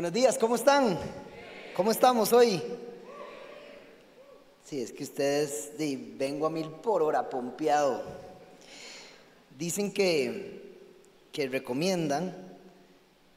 [0.00, 0.98] Buenos días, ¿cómo están?
[1.76, 2.62] ¿Cómo estamos hoy?
[4.64, 5.72] Sí, es que ustedes,
[6.16, 8.02] vengo a mil por hora, pompeado.
[9.58, 10.78] Dicen que,
[11.30, 12.34] que recomiendan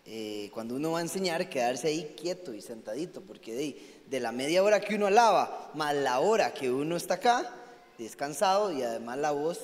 [0.05, 3.75] eh, cuando uno va a enseñar quedarse ahí quieto y sentadito, porque
[4.09, 7.53] de, la media hora que uno alaba, más la hora que uno está acá,
[7.97, 9.59] descansado y además la voz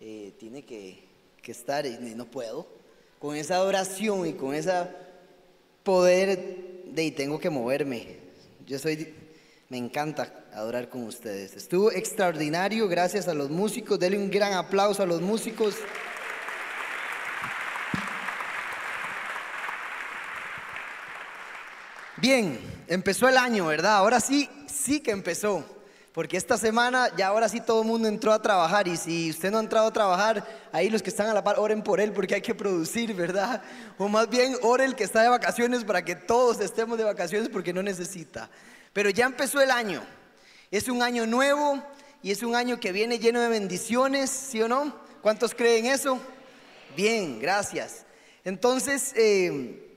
[0.00, 1.04] eh, tiene que,
[1.42, 2.66] que estar, y no puedo,
[3.18, 4.70] con esa oración y con ese
[5.90, 8.16] poder de y tengo que moverme.
[8.64, 9.12] Yo soy,
[9.70, 11.56] me encanta adorar con ustedes.
[11.56, 13.98] Estuvo extraordinario, gracias a los músicos.
[13.98, 15.74] Denle un gran aplauso a los músicos.
[22.18, 23.96] Bien, empezó el año, ¿verdad?
[23.96, 25.79] Ahora sí, sí que empezó.
[26.12, 29.52] Porque esta semana ya ahora sí todo el mundo entró a trabajar y si usted
[29.52, 32.12] no ha entrado a trabajar, ahí los que están a la par, oren por él
[32.12, 33.62] porque hay que producir, ¿verdad?
[33.96, 37.48] O más bien, ore el que está de vacaciones para que todos estemos de vacaciones
[37.48, 38.50] porque no necesita.
[38.92, 40.02] Pero ya empezó el año.
[40.72, 41.80] Es un año nuevo
[42.22, 44.92] y es un año que viene lleno de bendiciones, ¿sí o no?
[45.22, 46.18] ¿Cuántos creen eso?
[46.96, 48.04] Bien, gracias.
[48.44, 49.96] Entonces, eh,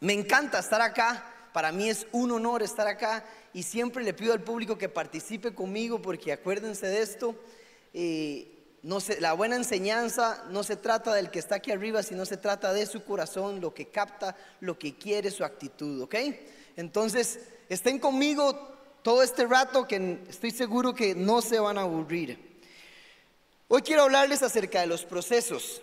[0.00, 1.26] me encanta estar acá.
[1.52, 3.22] Para mí es un honor estar acá
[3.54, 7.34] y siempre le pido al público que participe conmigo porque acuérdense de esto.
[7.92, 8.48] Eh,
[9.20, 12.86] la buena enseñanza no se trata del que está aquí arriba, sino se trata de
[12.86, 16.16] su corazón, lo que capta, lo que quiere, su actitud, ¿ok?
[16.76, 22.60] Entonces, estén conmigo todo este rato que estoy seguro que no se van a aburrir.
[23.68, 25.80] Hoy quiero hablarles acerca de los procesos,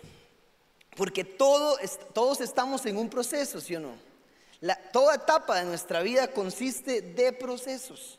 [0.94, 1.78] porque todo,
[2.12, 4.09] todos estamos en un proceso, ¿sí o no?
[4.92, 8.18] Toda etapa de nuestra vida consiste de procesos.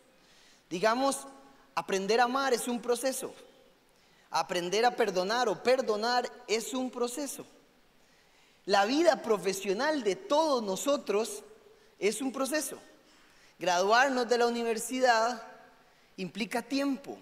[0.70, 1.28] Digamos,
[1.76, 3.34] aprender a amar es un proceso.
[4.30, 7.46] Aprender a perdonar o perdonar es un proceso.
[8.66, 11.44] La vida profesional de todos nosotros
[12.00, 12.78] es un proceso.
[13.60, 15.44] Graduarnos de la universidad
[16.18, 17.18] implica tiempo.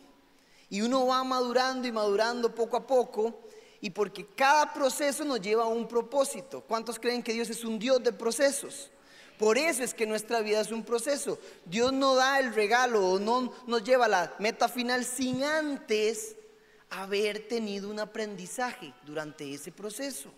[0.70, 3.42] Y uno va madurando y madurando poco a poco.
[3.82, 6.62] Y porque cada proceso nos lleva a un propósito.
[6.62, 8.90] ¿Cuántos creen que Dios es un Dios de procesos?
[9.40, 11.40] Por eso es que nuestra vida es un proceso.
[11.64, 16.36] Dios no da el regalo o no nos lleva a la meta final sin antes
[16.90, 20.30] haber tenido un aprendizaje durante ese proceso.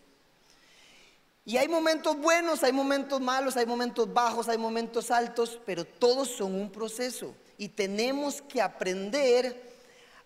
[1.43, 6.29] Y hay momentos buenos, hay momentos malos, hay momentos bajos, hay momentos altos, pero todos
[6.29, 7.33] son un proceso.
[7.57, 9.59] Y tenemos que aprender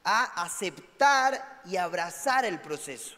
[0.03, 3.15] a aceptar y abrazar el proceso.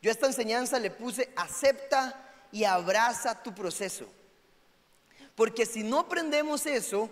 [0.00, 2.14] Yo a esta enseñanza le puse acepta
[2.52, 4.06] y abraza tu proceso.
[5.38, 7.08] Porque si no aprendemos eso,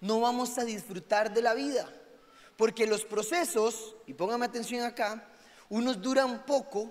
[0.00, 1.86] no vamos a disfrutar de la vida.
[2.56, 5.28] Porque los procesos, y póngame atención acá,
[5.68, 6.90] unos duran poco,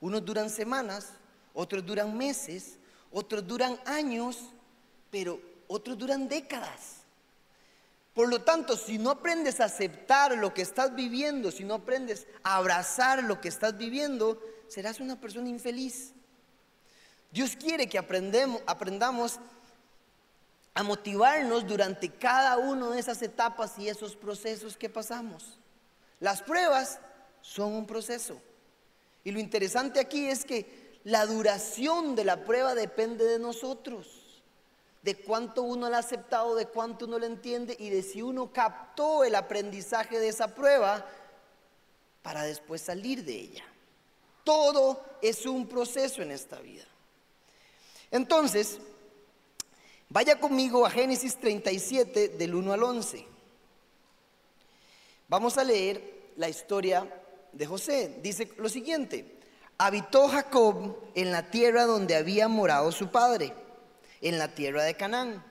[0.00, 1.12] unos duran semanas,
[1.54, 2.76] otros duran meses,
[3.12, 4.36] otros duran años,
[5.12, 7.04] pero otros duran décadas.
[8.12, 12.26] Por lo tanto, si no aprendes a aceptar lo que estás viviendo, si no aprendes
[12.42, 16.14] a abrazar lo que estás viviendo, serás una persona infeliz.
[17.30, 19.38] Dios quiere que aprendamos
[20.74, 25.58] a motivarnos durante cada una de esas etapas y esos procesos que pasamos.
[26.20, 27.00] Las pruebas
[27.42, 28.40] son un proceso.
[29.24, 34.42] Y lo interesante aquí es que la duración de la prueba depende de nosotros,
[35.02, 38.52] de cuánto uno la ha aceptado, de cuánto uno la entiende y de si uno
[38.52, 41.06] captó el aprendizaje de esa prueba
[42.22, 43.64] para después salir de ella.
[44.44, 46.84] Todo es un proceso en esta vida.
[48.10, 48.78] Entonces,
[50.12, 53.24] Vaya conmigo a Génesis 37 del 1 al 11.
[55.28, 57.08] Vamos a leer la historia
[57.52, 58.16] de José.
[58.20, 59.38] Dice lo siguiente,
[59.78, 63.54] habitó Jacob en la tierra donde había morado su padre,
[64.20, 65.44] en la tierra de Canaán.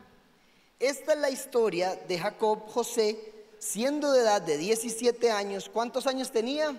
[0.78, 3.18] Esta es la historia de Jacob José,
[3.60, 5.70] siendo de edad de 17 años.
[5.72, 6.76] ¿Cuántos años tenía?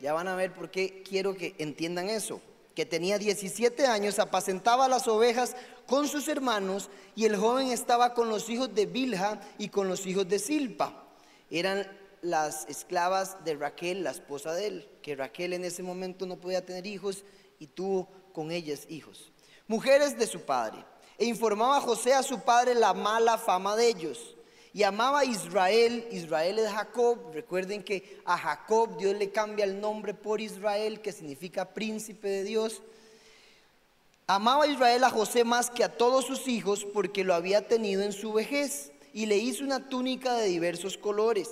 [0.00, 2.40] Ya van a ver por qué quiero que entiendan eso
[2.78, 5.56] que tenía 17 años, apacentaba las ovejas
[5.88, 10.06] con sus hermanos y el joven estaba con los hijos de Bilha y con los
[10.06, 11.08] hijos de Silpa.
[11.50, 11.90] Eran
[12.22, 16.64] las esclavas de Raquel, la esposa de él, que Raquel en ese momento no podía
[16.64, 17.24] tener hijos
[17.58, 19.32] y tuvo con ellas hijos.
[19.66, 20.84] Mujeres de su padre.
[21.18, 24.36] E informaba a José a su padre la mala fama de ellos.
[24.72, 27.32] Y amaba a Israel, Israel es Jacob.
[27.32, 32.44] Recuerden que a Jacob Dios le cambia el nombre por Israel, que significa príncipe de
[32.44, 32.82] Dios.
[34.26, 38.02] Amaba a Israel a José más que a todos sus hijos porque lo había tenido
[38.02, 41.50] en su vejez y le hizo una túnica de diversos colores.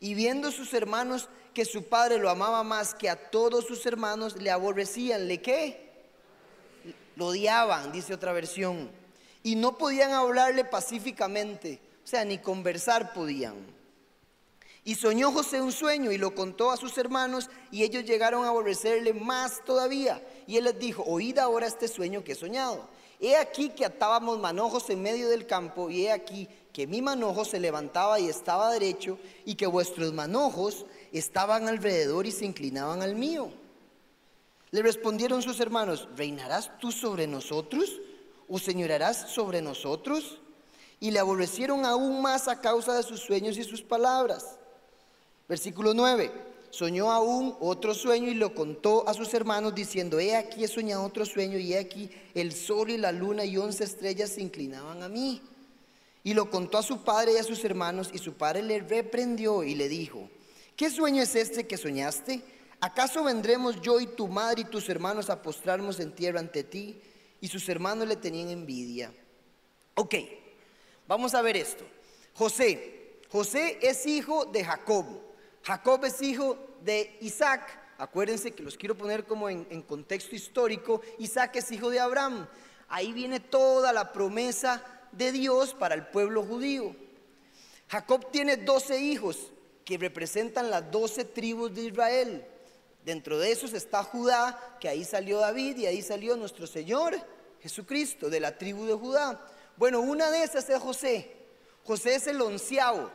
[0.00, 4.36] Y viendo sus hermanos que su padre lo amaba más que a todos sus hermanos,
[4.36, 5.28] le aborrecían.
[5.28, 5.86] ¿Le qué?
[7.16, 8.90] lo odiaban, dice otra versión,
[9.42, 13.56] y no podían hablarle pacíficamente, o sea, ni conversar podían.
[14.84, 18.50] Y soñó José un sueño y lo contó a sus hermanos y ellos llegaron a
[18.50, 20.24] aborrecerle más todavía.
[20.46, 22.88] Y él les dijo, oíd ahora este sueño que he soñado.
[23.18, 27.44] He aquí que atábamos manojos en medio del campo y he aquí que mi manojo
[27.44, 33.16] se levantaba y estaba derecho y que vuestros manojos estaban alrededor y se inclinaban al
[33.16, 33.50] mío.
[34.70, 38.00] Le respondieron sus hermanos, ¿reinarás tú sobre nosotros
[38.48, 40.38] o señorarás sobre nosotros?
[41.00, 44.56] Y le aborrecieron aún más a causa de sus sueños y sus palabras.
[45.48, 46.32] Versículo 9.
[46.70, 51.04] Soñó aún otro sueño y lo contó a sus hermanos diciendo, he aquí he soñado
[51.04, 55.02] otro sueño y he aquí el sol y la luna y once estrellas se inclinaban
[55.02, 55.40] a mí.
[56.22, 59.62] Y lo contó a su padre y a sus hermanos y su padre le reprendió
[59.62, 60.28] y le dijo,
[60.76, 62.42] ¿qué sueño es este que soñaste?
[62.80, 67.00] ¿Acaso vendremos yo y tu madre y tus hermanos a postrarnos en tierra ante ti?
[67.40, 69.12] Y sus hermanos le tenían envidia.
[69.94, 70.14] Ok,
[71.06, 71.84] vamos a ver esto.
[72.34, 75.06] José, José es hijo de Jacob.
[75.62, 77.82] Jacob es hijo de Isaac.
[77.98, 81.00] Acuérdense que los quiero poner como en, en contexto histórico.
[81.18, 82.46] Isaac es hijo de Abraham.
[82.88, 86.94] Ahí viene toda la promesa de Dios para el pueblo judío.
[87.88, 89.52] Jacob tiene 12 hijos
[89.84, 92.44] que representan las 12 tribus de Israel.
[93.04, 97.14] Dentro de esos está Judá, que ahí salió David y ahí salió nuestro Señor
[97.60, 99.40] Jesucristo, de la tribu de Judá.
[99.76, 101.36] Bueno, una de esas es José.
[101.84, 103.10] José es el onceavo,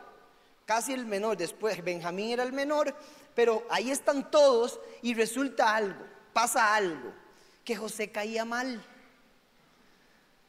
[0.65, 1.37] casi el menor.
[1.37, 2.95] Después Benjamín era el menor,
[3.35, 7.13] pero ahí están todos y resulta algo, pasa algo,
[7.65, 8.83] que José caía mal.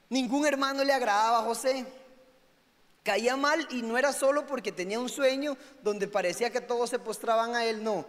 [0.08, 1.86] Ningún hermano le agradaba a José.
[3.02, 7.00] Caía mal y no era solo porque tenía un sueño donde parecía que todos se
[7.00, 8.06] postraban a él, no.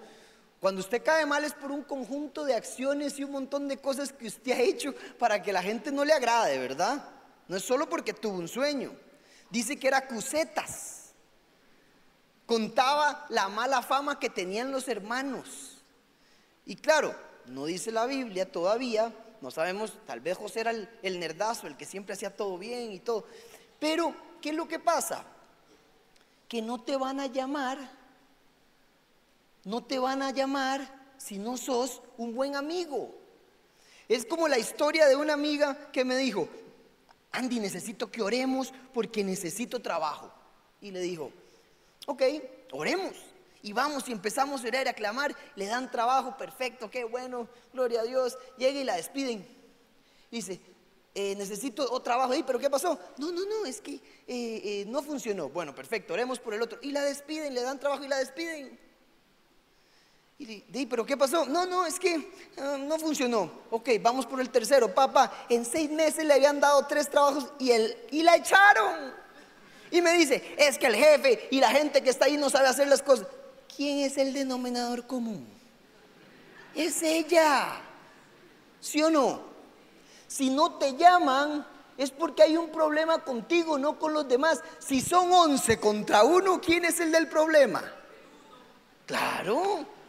[0.59, 4.13] Cuando usted cae mal es por un conjunto de acciones y un montón de cosas
[4.13, 7.03] que usted ha hecho para que la gente no le agrade, ¿verdad?
[7.47, 8.93] No es solo porque tuvo un sueño.
[9.49, 11.13] Dice que era cusetas.
[12.45, 15.81] Contaba la mala fama que tenían los hermanos.
[16.65, 21.19] Y claro, no dice la Biblia todavía, no sabemos, tal vez José era el, el
[21.19, 23.25] nerdazo, el que siempre hacía todo bien y todo.
[23.79, 25.25] Pero, ¿qué es lo que pasa?
[26.47, 27.77] Que no te van a llamar
[29.63, 33.15] no te van a llamar si no sos un buen amigo.
[34.09, 36.49] Es como la historia de una amiga que me dijo,
[37.33, 40.31] Andy, necesito que oremos porque necesito trabajo.
[40.80, 41.31] Y le dijo,
[42.06, 42.21] ok,
[42.71, 43.13] oremos.
[43.63, 47.47] Y vamos y empezamos a orar y a clamar, le dan trabajo, perfecto, qué bueno,
[47.74, 48.38] gloria a Dios.
[48.57, 49.47] Llega y la despiden.
[50.30, 50.59] Dice,
[51.15, 53.00] eh, necesito otro trabajo pero ¿qué pasó?
[53.18, 55.50] No, no, no, es que eh, eh, no funcionó.
[55.50, 56.77] Bueno, perfecto, oremos por el otro.
[56.81, 58.79] Y la despiden, le dan trabajo y la despiden.
[60.43, 61.45] Y di, ¿pero qué pasó?
[61.45, 63.49] No, no, es que ah, no funcionó.
[63.69, 64.93] Ok, vamos por el tercero.
[64.93, 69.13] Papá, en seis meses le habían dado tres trabajos y, él, y la echaron.
[69.89, 72.67] Y me dice, es que el jefe y la gente que está ahí no sabe
[72.67, 73.25] hacer las cosas.
[73.73, 75.47] ¿Quién es el denominador común?
[76.75, 77.79] Es ella.
[78.81, 79.43] ¿Sí o no?
[80.27, 81.65] Si no te llaman,
[81.97, 84.61] es porque hay un problema contigo, no con los demás.
[84.79, 87.81] Si son once contra uno, ¿quién es el del problema?
[89.05, 90.02] Claro.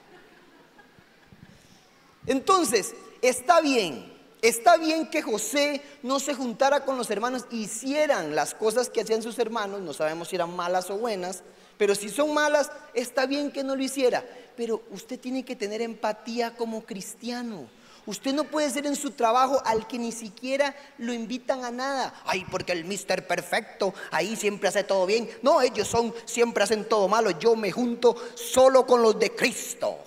[2.26, 8.54] Entonces, está bien, está bien que José no se juntara con los hermanos, hicieran las
[8.54, 11.42] cosas que hacían sus hermanos, no sabemos si eran malas o buenas,
[11.76, 14.24] pero si son malas, está bien que no lo hiciera.
[14.56, 17.68] Pero usted tiene que tener empatía como cristiano.
[18.06, 22.14] Usted no puede ser en su trabajo al que ni siquiera lo invitan a nada.
[22.26, 25.28] Ay, porque el mister perfecto ahí siempre hace todo bien.
[25.42, 27.30] No, ellos son, siempre hacen todo malo.
[27.38, 29.98] Yo me junto solo con los de Cristo.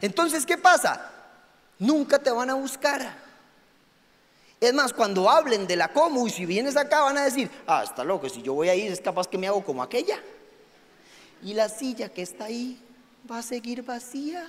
[0.00, 1.10] Entonces, ¿qué pasa?
[1.78, 3.30] Nunca te van a buscar.
[4.60, 7.82] Es más, cuando hablen de la como y si vienes acá van a decir, ah,
[7.82, 10.20] está loco, si yo voy a ir es capaz que me hago como aquella.
[11.42, 12.78] Y la silla que está ahí
[13.30, 14.46] va a seguir vacía.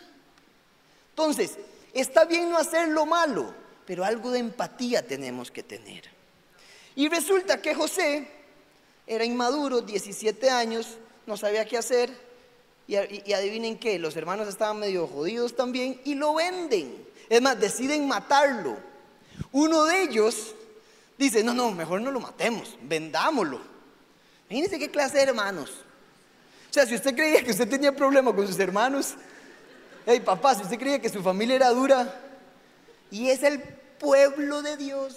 [1.12, 1.58] Entonces,
[1.94, 3.54] está bien no hacer lo malo,
[3.86, 6.04] pero algo de empatía tenemos que tener.
[6.96, 8.30] Y resulta que José
[9.08, 12.10] era inmaduro, 17 años, no sabía qué hacer,
[12.88, 17.06] y, adivinen qué, los hermanos estaban medio jodidos también y lo venden.
[17.30, 18.78] Es más, deciden matarlo.
[19.52, 20.54] Uno de ellos
[21.18, 23.62] dice, no, no, mejor no lo matemos, vendámoslo.
[24.50, 25.70] Imagínense qué clase de hermanos.
[26.70, 29.16] O sea, si usted creía que usted tenía problema con sus hermanos,
[30.06, 32.22] hey papá, si usted creía que su familia era dura,
[33.10, 35.16] y es el pueblo de Dios,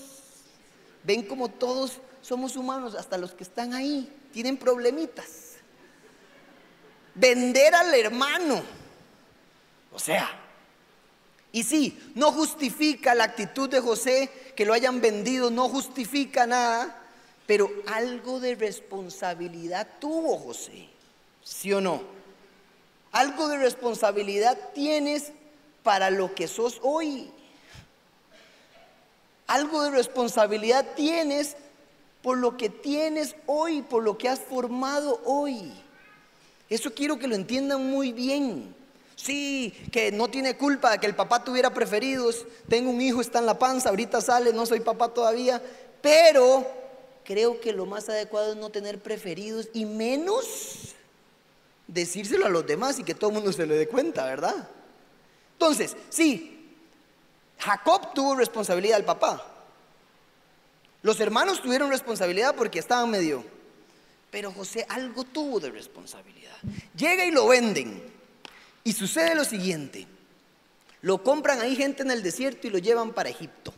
[1.03, 5.44] ven como todos somos humanos, hasta los que están ahí, tienen problemitas
[7.15, 8.63] vender al hermano.
[9.93, 10.41] O sea,
[11.53, 17.01] Y sí, no justifica la actitud de José, que lo hayan vendido, no justifica nada,
[17.47, 20.89] pero algo de responsabilidad tuvo José,
[21.45, 22.03] ¿sí o no?
[23.13, 25.31] Algo de responsabilidad tienes
[25.85, 27.31] para lo que sos hoy.
[29.47, 31.57] Algo de responsabilidad tienes
[32.21, 35.73] por lo que tienes hoy, por lo que has formado hoy.
[36.75, 38.75] Eso quiero que lo entiendan muy bien.
[39.15, 42.45] Sí, que no tiene culpa que el papá tuviera preferidos.
[42.69, 45.63] Tengo un hijo, está en la panza, ahorita sale, no soy papá todavía.
[46.03, 46.67] Pero
[47.25, 50.97] creo que lo más adecuado es no tener preferidos y menos
[51.87, 54.69] decírselo a los demás y que todo el mundo se le dé cuenta, ¿verdad?
[55.53, 56.75] Entonces, sí,
[57.61, 59.47] Jacob tuvo responsabilidad del papá.
[61.03, 63.45] Los hermanos tuvieron responsabilidad porque estaban medio.
[64.35, 66.57] Pero José algo tuvo de responsabilidad.
[66.97, 68.03] Llega y lo venden.
[68.83, 70.09] Y sucede lo siguiente.
[71.03, 73.73] Lo compran ahí gente en el desierto y lo llevan para Egipto.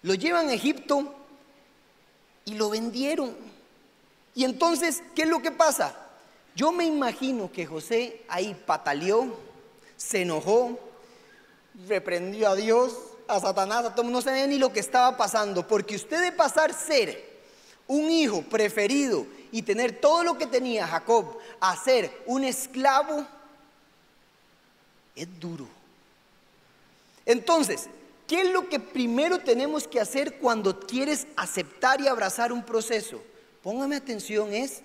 [0.00, 1.14] Lo llevan a Egipto
[2.46, 3.36] y lo vendieron.
[4.34, 5.94] Y entonces, ¿qué es lo que pasa?
[6.56, 9.38] Yo me imagino que José ahí pataleó,
[9.98, 10.80] se enojó,
[11.86, 15.96] reprendió a Dios, a Satanás, a todo no sabía ni lo que estaba pasando, porque
[15.96, 17.27] usted de pasar ser
[17.88, 23.26] un hijo preferido y tener todo lo que tenía Jacob a ser un esclavo,
[25.16, 25.66] es duro.
[27.26, 27.88] Entonces,
[28.26, 33.20] ¿qué es lo que primero tenemos que hacer cuando quieres aceptar y abrazar un proceso?
[33.62, 34.82] Póngame atención, es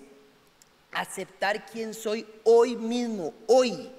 [0.92, 3.90] aceptar quién soy hoy mismo, hoy.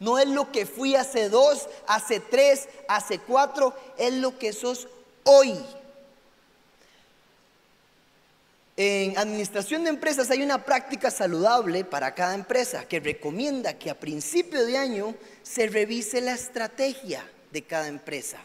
[0.00, 4.88] No es lo que fui hace dos, hace tres, hace cuatro, es lo que sos
[5.22, 5.56] hoy.
[8.76, 14.00] En administración de empresas hay una práctica saludable para cada empresa que recomienda que a
[14.00, 15.14] principio de año
[15.44, 18.38] se revise la estrategia de cada empresa.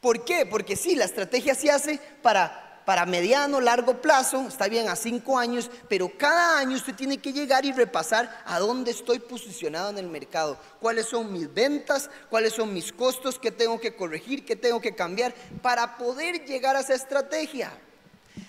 [0.00, 0.46] ¿Por qué?
[0.46, 5.38] Porque sí, la estrategia se hace para para mediano, largo plazo, está bien a cinco
[5.38, 9.98] años, pero cada año usted tiene que llegar y repasar a dónde estoy posicionado en
[9.98, 14.56] el mercado, cuáles son mis ventas, cuáles son mis costos, qué tengo que corregir, qué
[14.56, 17.70] tengo que cambiar para poder llegar a esa estrategia.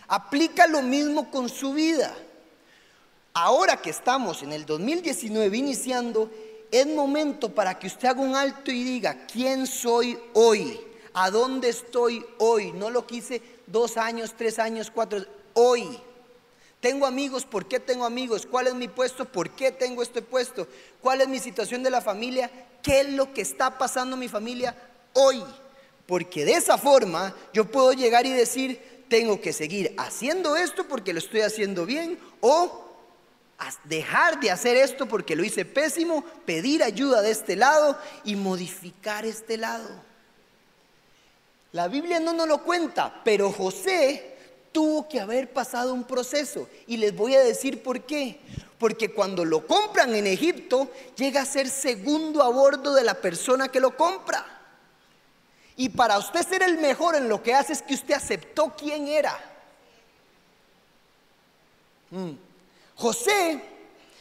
[0.09, 2.13] Aplica lo mismo con su vida.
[3.33, 6.31] Ahora que estamos en el 2019 iniciando,
[6.71, 10.79] es momento para que usted haga un alto y diga, ¿quién soy hoy?
[11.13, 12.71] ¿A dónde estoy hoy?
[12.71, 15.23] No lo quise dos años, tres años, cuatro,
[15.53, 15.99] hoy.
[16.79, 18.47] Tengo amigos, ¿por qué tengo amigos?
[18.47, 19.25] ¿Cuál es mi puesto?
[19.25, 20.67] ¿Por qué tengo este puesto?
[21.01, 22.49] ¿Cuál es mi situación de la familia?
[22.81, 24.75] ¿Qué es lo que está pasando en mi familia
[25.13, 25.43] hoy?
[26.07, 31.13] Porque de esa forma yo puedo llegar y decir, tengo que seguir haciendo esto porque
[31.13, 32.85] lo estoy haciendo bien o
[33.83, 39.25] dejar de hacer esto porque lo hice pésimo, pedir ayuda de este lado y modificar
[39.25, 39.89] este lado.
[41.71, 44.37] La Biblia no nos lo cuenta, pero José
[44.71, 46.67] tuvo que haber pasado un proceso.
[46.87, 48.39] Y les voy a decir por qué.
[48.79, 53.67] Porque cuando lo compran en Egipto, llega a ser segundo a bordo de la persona
[53.67, 54.58] que lo compra.
[55.79, 59.07] Y para usted ser el mejor en lo que hace es que usted aceptó quién
[59.07, 59.39] era.
[62.11, 62.33] Mm.
[62.95, 63.61] José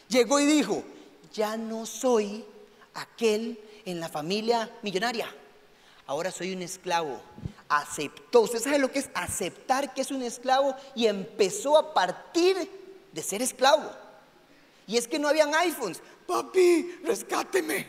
[0.08, 0.82] llegó y dijo,
[1.32, 2.44] ya no soy
[2.94, 5.28] aquel en la familia millonaria
[6.08, 7.20] ahora soy un esclavo.
[7.68, 8.40] Aceptó.
[8.40, 10.74] ¿Usted sabe lo que es aceptar que es un esclavo?
[10.96, 12.68] Y empezó a partir
[13.12, 13.92] de ser esclavo.
[14.86, 16.02] Y es que no habían iPhones.
[16.26, 17.86] Papi, rescáteme.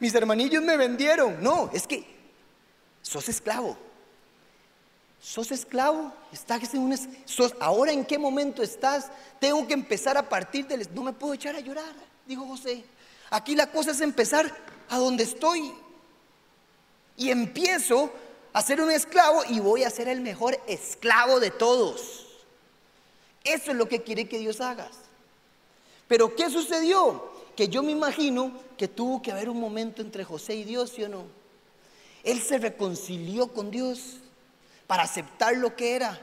[0.00, 1.42] Mis hermanillos me vendieron.
[1.42, 2.13] No, es que
[3.04, 3.76] sos esclavo.
[5.22, 10.28] Sos esclavo, estás en un sos, ahora en qué momento estás, tengo que empezar a
[10.28, 11.94] partir del no me puedo echar a llorar,
[12.26, 12.84] dijo José.
[13.30, 14.54] Aquí la cosa es empezar
[14.90, 15.72] a donde estoy
[17.16, 18.12] y empiezo
[18.52, 22.26] a ser un esclavo y voy a ser el mejor esclavo de todos.
[23.44, 24.90] Eso es lo que quiere que Dios haga.
[26.06, 27.32] Pero ¿qué sucedió?
[27.56, 31.04] Que yo me imagino que tuvo que haber un momento entre José y Dios, ¿sí
[31.04, 31.43] o no?
[32.24, 34.16] Él se reconcilió con Dios
[34.86, 36.20] para aceptar lo que era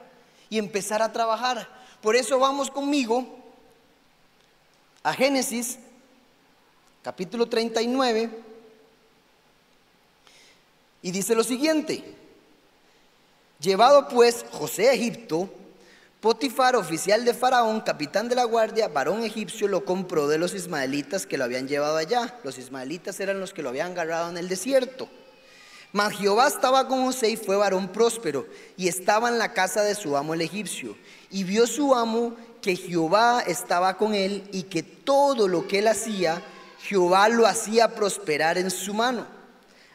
[0.50, 1.67] y empezar a trabajar.
[2.01, 3.25] Por eso vamos conmigo
[5.03, 5.79] a Génesis
[7.03, 8.29] capítulo 39
[11.03, 12.03] y dice lo siguiente,
[13.60, 15.50] llevado pues José a Egipto,
[16.22, 21.25] Potifar, oficial de Faraón, capitán de la guardia, varón egipcio, lo compró de los ismaelitas
[21.25, 22.38] que lo habían llevado allá.
[22.43, 25.10] Los ismaelitas eran los que lo habían agarrado en el desierto.
[25.93, 29.95] Mas Jehová estaba con José y fue varón próspero, y estaba en la casa de
[29.95, 30.95] su amo el egipcio.
[31.29, 35.88] Y vio su amo que Jehová estaba con él y que todo lo que él
[35.88, 36.41] hacía,
[36.83, 39.27] Jehová lo hacía prosperar en su mano.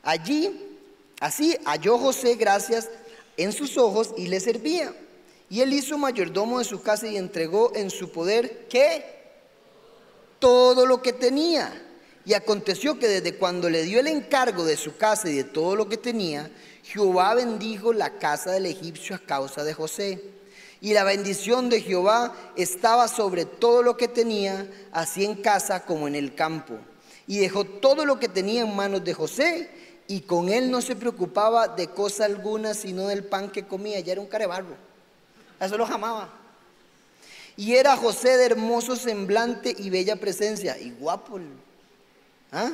[0.02, 0.78] Allí,
[1.20, 2.90] así halló José gracias
[3.36, 4.94] en sus ojos y le servía.
[5.48, 9.04] Y él hizo mayordomo de su casa y entregó en su poder ¿qué?
[10.38, 11.85] Todo lo que tenía.
[12.26, 15.76] Y aconteció que desde cuando le dio el encargo de su casa y de todo
[15.76, 16.50] lo que tenía,
[16.82, 20.20] Jehová bendijo la casa del egipcio a causa de José.
[20.80, 26.08] Y la bendición de Jehová estaba sobre todo lo que tenía, así en casa como
[26.08, 26.74] en el campo.
[27.28, 29.70] Y dejó todo lo que tenía en manos de José,
[30.08, 34.00] y con él no se preocupaba de cosa alguna, sino del pan que comía.
[34.00, 34.76] Ya era un carebarro.
[35.60, 36.28] Eso lo amaba.
[37.56, 40.76] Y era José de hermoso semblante y bella presencia.
[40.76, 41.40] Y guapo.
[42.52, 42.70] ¿Ah?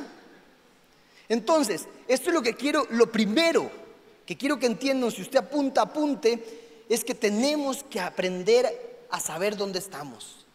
[1.29, 3.83] Entonces, esto es lo que quiero, lo primero
[4.25, 9.57] que quiero que entiendan, si usted apunta, apunte, es que tenemos que aprender a saber
[9.57, 10.45] dónde estamos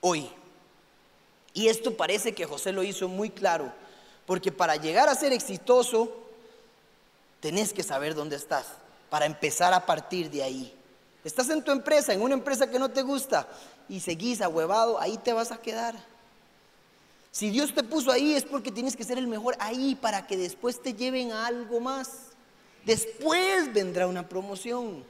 [0.00, 0.30] hoy.
[1.52, 3.72] Y esto parece que José lo hizo muy claro,
[4.26, 6.12] porque para llegar a ser exitoso,
[7.40, 8.66] tenés que saber dónde estás,
[9.08, 10.74] para empezar a partir de ahí.
[11.24, 13.48] Estás en tu empresa, en una empresa que no te gusta,
[13.88, 16.09] y seguís ahuevado, ahí te vas a quedar.
[17.32, 20.36] Si Dios te puso ahí es porque tienes que ser el mejor ahí para que
[20.36, 22.10] después te lleven a algo más.
[22.84, 25.04] Después vendrá una promoción.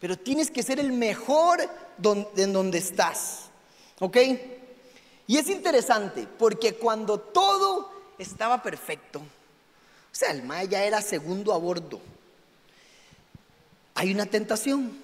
[0.00, 1.60] Pero tienes que ser el mejor
[2.36, 3.50] en donde estás.
[4.00, 4.16] ¿Ok?
[5.26, 11.58] Y es interesante porque cuando todo estaba perfecto, o sea, el Maya era segundo a
[11.58, 12.00] bordo,
[13.94, 14.98] hay una tentación.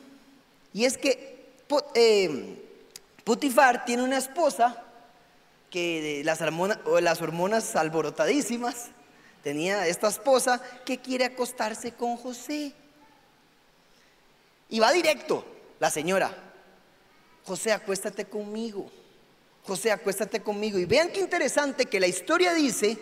[0.73, 1.47] Y es que
[1.95, 2.63] eh,
[3.23, 4.86] Putifar tiene una esposa
[5.71, 8.87] que las, hormonas, las hormonas alborotadísimas,
[9.43, 12.73] tenía esta esposa que quiere acostarse con José.
[14.69, 15.45] Y va directo
[15.79, 16.35] la señora,
[17.45, 18.91] José, acuéstate conmigo.
[19.63, 20.79] José, acuéstate conmigo.
[20.79, 22.99] Y vean qué interesante que la historia dice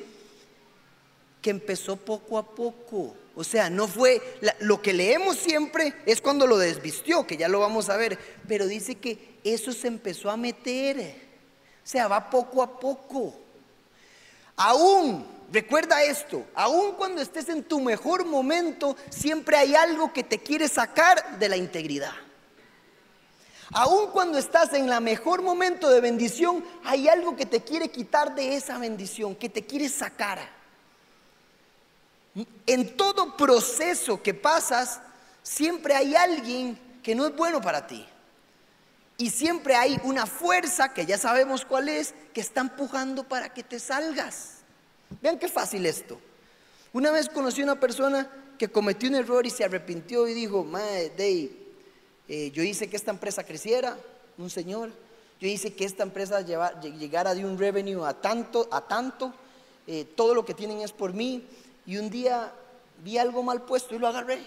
[1.41, 3.15] que empezó poco a poco.
[3.35, 4.21] O sea, no fue,
[4.61, 8.67] lo que leemos siempre es cuando lo desvistió, que ya lo vamos a ver, pero
[8.67, 11.24] dice que eso se empezó a meter.
[11.85, 13.35] Sea, va poco a poco.
[14.57, 20.39] Aún, recuerda esto, aún cuando estés en tu mejor momento, siempre hay algo que te
[20.39, 22.15] quiere sacar de la integridad.
[23.73, 28.35] Aún cuando estás en la mejor momento de bendición, hay algo que te quiere quitar
[28.35, 30.39] de esa bendición, que te quiere sacar.
[32.67, 35.01] En todo proceso que pasas,
[35.43, 38.07] siempre hay alguien que no es bueno para ti.
[39.17, 43.63] Y siempre hay una fuerza, que ya sabemos cuál es, que está empujando para que
[43.63, 44.59] te salgas.
[45.23, 46.19] Vean qué fácil esto.
[46.93, 50.65] Una vez conocí a una persona que cometió un error y se arrepintió y dijo,
[50.65, 51.51] Mae, Dave,
[52.29, 53.97] eh, yo hice que esta empresa creciera,
[54.39, 54.91] un señor.
[55.41, 59.35] Yo hice que esta empresa llegara de un revenue a tanto, a tanto.
[59.87, 61.47] Eh, todo lo que tienen es por mí.
[61.87, 62.53] Y un día
[63.03, 64.41] vi algo mal puesto y lo agarré.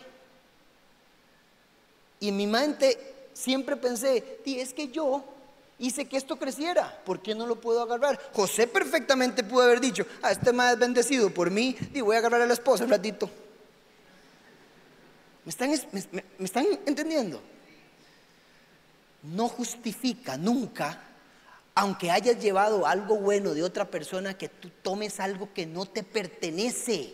[2.19, 5.23] Y mi mente siempre pensé, es que yo
[5.79, 8.19] hice que esto creciera, ¿por qué no lo puedo agarrar?
[8.33, 12.19] José perfectamente pudo haber dicho, ah, este más es bendecido por mí, y voy a
[12.19, 13.29] agarrar a la esposa un ratito.
[15.45, 17.39] ¿Me están, me están entendiendo?
[19.21, 20.99] No justifica nunca,
[21.75, 26.01] aunque hayas llevado algo bueno de otra persona, que tú tomes algo que no te
[26.01, 27.13] pertenece.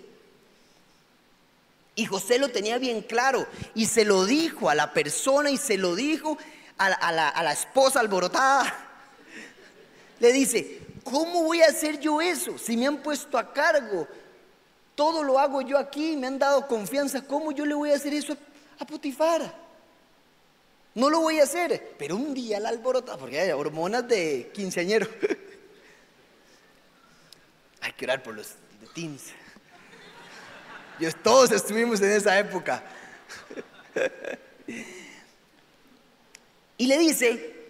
[1.95, 5.77] Y José lo tenía bien claro y se lo dijo a la persona y se
[5.77, 6.37] lo dijo
[6.77, 8.73] a, la, esposa alborotada.
[10.19, 14.07] Le dice, ¿cómo voy a hacer yo eso si me han puesto a cargo?
[14.95, 17.21] Todo lo hago yo aquí, me han dado confianza.
[17.21, 18.35] ¿Cómo yo le voy a hacer eso
[18.79, 19.63] a, Putifar?
[20.95, 21.95] No lo voy a hacer.
[21.99, 25.07] Pero un día la alborotada, porque hay hormonas de quinceañero.
[27.81, 28.47] hay que orar por los
[28.81, 29.33] de teens
[31.21, 32.83] todos estuvimos en esa época.
[36.77, 37.69] Y le dice,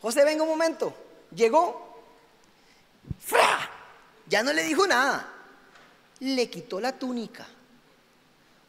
[0.00, 0.94] José, venga un momento.
[1.34, 2.02] Llegó.
[3.20, 3.70] ¡Fra!
[4.26, 5.30] Ya no le dijo nada.
[6.20, 7.46] Le quitó la túnica.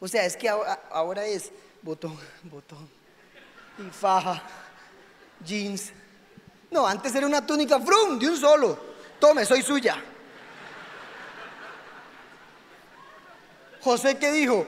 [0.00, 1.50] O sea, es que ahora, es
[1.82, 2.88] botón, botón,
[3.78, 4.42] y faja,
[5.44, 5.92] jeans.
[6.70, 8.78] No, antes era una túnica frum, de un solo.
[9.18, 10.02] Tome, soy suya.
[13.86, 14.66] José, ¿qué dijo?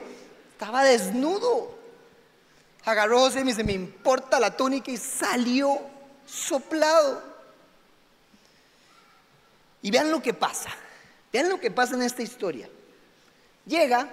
[0.53, 1.77] Estaba desnudo.
[2.85, 5.79] Agarró José y me dice, me importa la túnica y salió
[6.25, 7.21] soplado.
[9.81, 10.69] Y vean lo que pasa.
[11.33, 12.69] Vean lo que pasa en esta historia.
[13.65, 14.09] Llega,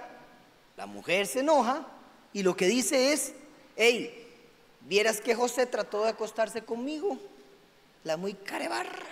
[0.75, 1.87] la mujer se enoja
[2.33, 3.33] y lo que dice es,
[3.77, 4.27] hey,
[4.81, 7.17] vieras que José trató de acostarse conmigo,
[8.03, 9.07] la muy carebarra.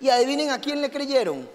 [0.00, 1.48] Y adivinen a quién le creyeron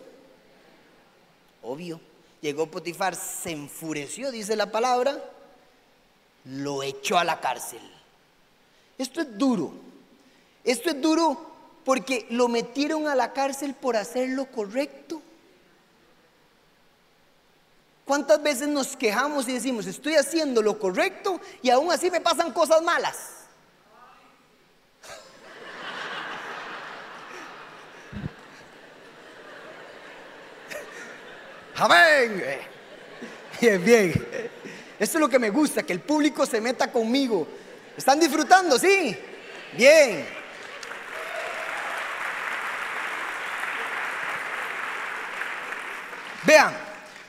[1.64, 2.00] Obvio.
[2.42, 5.24] Llegó Potifar, se enfureció, dice la palabra,
[6.46, 7.82] lo echó a la cárcel.
[8.98, 9.72] Esto es duro.
[10.64, 11.52] Esto es duro
[11.86, 15.22] porque lo metieron a la cárcel por hacer lo correcto.
[18.06, 22.52] ¿Cuántas veces nos quejamos y decimos, estoy haciendo lo correcto y aún así me pasan
[22.52, 23.41] cosas malas?
[31.82, 32.44] Amén.
[33.60, 34.28] Bien, bien.
[35.00, 37.48] Esto es lo que me gusta, que el público se meta conmigo.
[37.98, 38.78] ¿Están disfrutando?
[38.78, 39.18] Sí.
[39.76, 40.28] Bien.
[46.44, 46.78] Vean,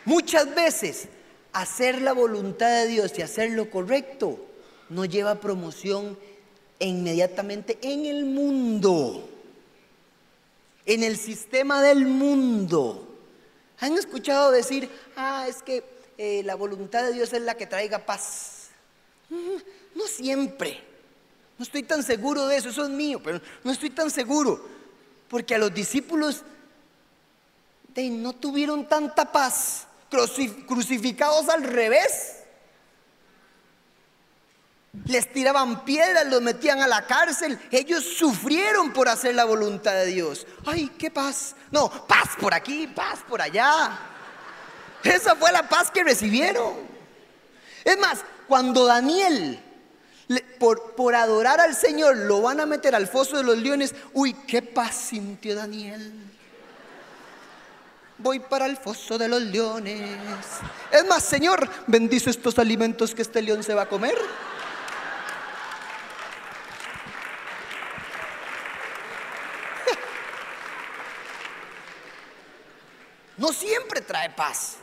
[0.05, 1.09] muchas veces
[1.55, 4.38] hacer la voluntad de Dios y hacer lo correcto
[4.91, 6.19] no lleva promoción
[6.79, 9.31] inmediatamente en el mundo,
[10.85, 13.12] en el sistema del mundo.
[13.81, 15.85] ¿Han escuchado decir, ah, es que
[16.19, 18.69] eh, la voluntad de Dios es la que traiga paz?
[19.29, 19.57] Mm,
[19.95, 20.81] no siempre.
[21.59, 24.65] No estoy tan seguro de eso, eso es mío, pero no estoy tan seguro.
[25.29, 26.43] Porque a los discípulos
[27.97, 29.87] no tuvieron tanta paz,
[30.67, 32.41] crucificados al revés.
[35.07, 37.59] Les tiraban piedras, los metían a la cárcel.
[37.70, 40.46] Ellos sufrieron por hacer la voluntad de Dios.
[40.66, 41.57] Ay, qué paz.
[41.70, 43.98] No, paz por aquí, paz por allá.
[45.02, 46.74] Esa fue la paz que recibieron.
[47.85, 49.61] Es más, cuando Daniel,
[50.59, 54.35] por, por adorar al Señor, lo van a meter al foso de los leones, uy,
[54.46, 56.12] qué paz sintió Daniel
[58.22, 60.16] voy para el foso de los leones.
[60.92, 64.14] Es más, Señor, bendice estos alimentos que este león se va a comer.
[73.37, 74.77] No siempre trae paz.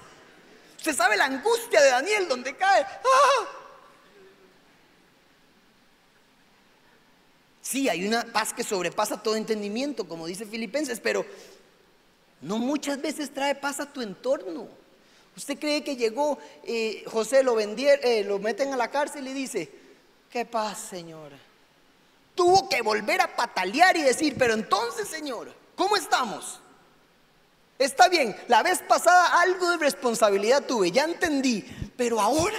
[0.78, 2.84] Usted sabe la angustia de Daniel donde cae.
[2.84, 3.48] ¡Ah!
[7.62, 11.26] Sí, hay una paz que sobrepasa todo entendimiento, como dice Filipenses, pero
[12.42, 14.68] no muchas veces trae paz a tu entorno.
[15.38, 19.34] Usted cree que llegó, eh, José lo vendieron, eh, lo meten a la cárcel y
[19.34, 19.70] dice,
[20.32, 21.32] qué paz, Señor.
[22.34, 26.62] Tuvo que volver a patalear y decir, pero entonces, Señor, ¿cómo estamos?
[27.80, 31.66] Está bien, la vez pasada algo de responsabilidad tuve, ya entendí,
[31.96, 32.58] pero ahora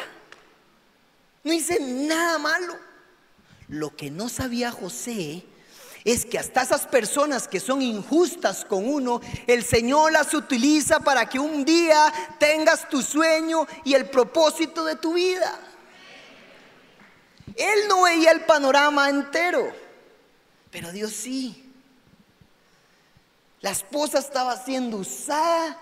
[1.44, 2.78] no hice nada malo.
[3.68, 5.44] Lo que no sabía José
[6.04, 11.28] es que hasta esas personas que son injustas con uno, el Señor las utiliza para
[11.28, 15.61] que un día tengas tu sueño y el propósito de tu vida.
[17.56, 19.70] Él no veía el panorama entero,
[20.70, 21.69] pero Dios sí.
[23.61, 25.79] La esposa estaba siendo usada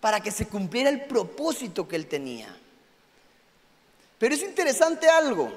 [0.00, 2.56] para que se cumpliera el propósito que él tenía.
[4.18, 5.52] Pero es interesante algo.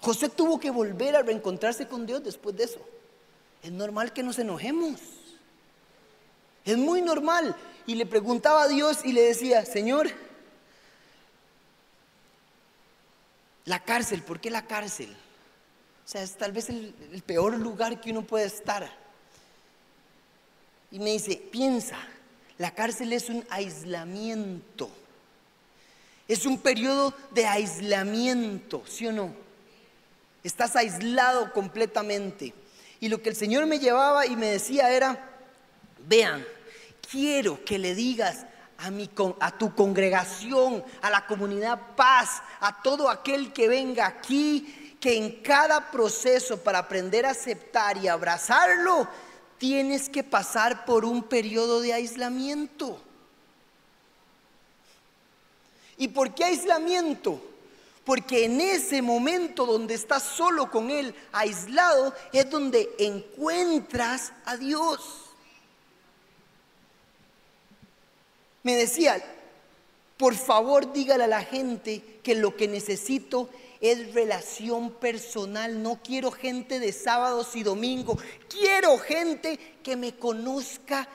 [0.00, 2.80] José tuvo que volver a reencontrarse con Dios después de eso.
[3.62, 5.00] Es normal que nos enojemos.
[6.64, 7.54] Es muy normal.
[7.86, 10.10] Y le preguntaba a Dios y le decía, Señor,
[13.64, 15.14] la cárcel, ¿por qué la cárcel?
[16.10, 16.92] O sea, es tal vez el,
[17.24, 18.90] peor lugar que uno puede estar.
[20.90, 21.98] Y me dice, piensa,
[22.58, 24.90] la cárcel es un aislamiento.
[26.26, 29.32] Es un periodo de aislamiento, ¿sí o no?
[30.42, 32.54] Estás aislado completamente.
[32.98, 35.30] Y lo que el Señor me llevaba y me decía era,
[36.08, 36.44] vean,
[37.08, 38.46] quiero que le digas
[38.78, 44.79] a, mi, a tu congregación, a la comunidad paz, a todo aquel que venga aquí,
[45.00, 49.08] que en cada proceso para aprender a aceptar y abrazarlo,
[49.56, 53.00] tienes que pasar por un periodo de aislamiento.
[55.96, 57.42] ¿Y por qué aislamiento?
[58.04, 65.00] Porque en ese momento donde estás solo con Él, aislado, es donde encuentras a Dios.
[68.62, 69.22] Me decía,
[70.16, 73.48] por favor dígale a la gente que lo que necesito
[73.80, 75.82] es relación personal.
[75.82, 78.22] No quiero gente de sábados y domingos.
[78.48, 81.08] Quiero gente que me conozca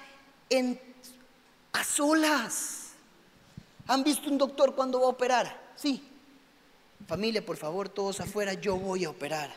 [1.72, 2.92] a solas.
[3.88, 5.74] ¿Han visto un doctor cuando va a operar?
[5.76, 6.04] Sí,
[7.08, 9.54] Familia, por favor, todos afuera, yo voy a operar.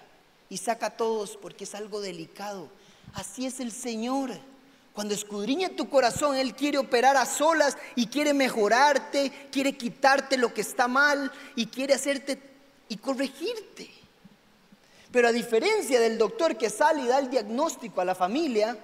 [0.51, 2.69] Y saca a todos porque es algo delicado.
[3.15, 4.33] Así es el Señor.
[4.93, 10.53] Cuando escudriña tu corazón, Él quiere operar a solas y quiere mejorarte, quiere quitarte lo
[10.53, 12.37] que está mal y quiere hacerte
[12.89, 13.91] y corregirte.
[15.11, 18.77] Pero a diferencia del doctor que sale y da el diagnóstico a la familia,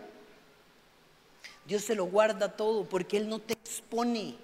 [1.67, 4.37] Dios se lo guarda todo porque Él no te expone.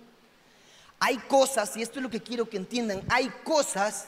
[0.99, 4.07] Hay cosas, y esto es lo que quiero que entiendan, hay cosas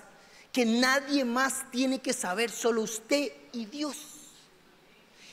[0.52, 3.96] que nadie más tiene que saber, solo usted y Dios.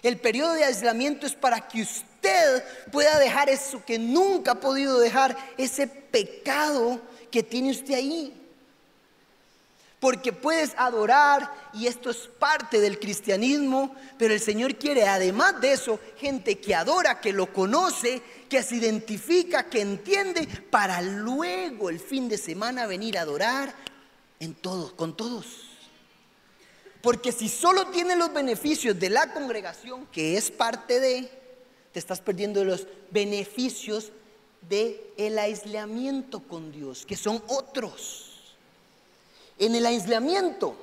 [0.01, 4.97] El periodo de aislamiento es para que usted pueda dejar eso que nunca ha podido
[4.99, 8.38] dejar, ese pecado que tiene usted ahí.
[9.99, 15.73] Porque puedes adorar y esto es parte del cristianismo, pero el Señor quiere además de
[15.73, 21.99] eso gente que adora, que lo conoce, que se identifica, que entiende, para luego el
[21.99, 23.75] fin de semana venir a adorar
[24.39, 25.45] en todos, con todos.
[27.01, 31.29] Porque si solo tienes los beneficios de la congregación, que es parte de,
[31.91, 34.11] te estás perdiendo los beneficios
[34.61, 38.28] del el aislamiento con Dios, que son otros.
[39.59, 40.75] En el aislamiento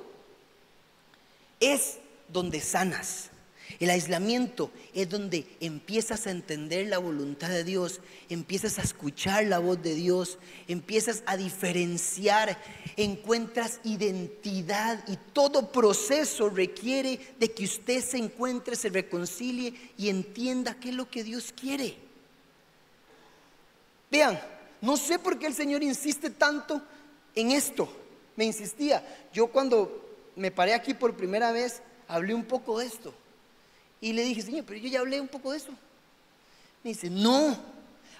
[1.59, 1.97] es
[2.29, 3.31] donde sanas.
[3.79, 9.59] El aislamiento es donde empiezas a entender la voluntad de Dios, empiezas a escuchar la
[9.59, 12.57] voz de Dios, empiezas a diferenciar,
[12.95, 20.79] encuentras identidad y todo proceso requiere de que usted se encuentre, se reconcilie y entienda
[20.79, 21.97] qué es lo que Dios quiere.
[24.09, 24.39] Vean,
[24.81, 26.81] no sé por qué el Señor insiste tanto
[27.35, 28.06] en esto.
[28.37, 29.03] Me insistía.
[29.33, 30.05] Yo cuando
[30.37, 33.13] me paré aquí por primera vez, hablé un poco de esto.
[33.99, 35.71] Y le dije, Señor, pero yo ya hablé un poco de eso.
[36.83, 37.57] Me dice, no,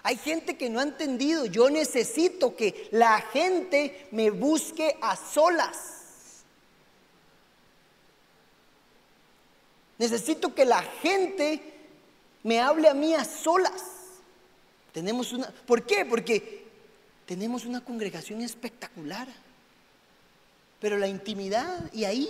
[0.03, 1.45] hay gente que no ha entendido.
[1.45, 6.43] Yo necesito que la gente me busque a solas.
[9.99, 11.61] Necesito que la gente
[12.43, 13.83] me hable a mí a solas.
[14.93, 16.05] Tenemos una, ¿por qué?
[16.05, 16.65] Porque
[17.25, 19.27] tenemos una congregación espectacular.
[20.79, 22.29] Pero la intimidad y ahí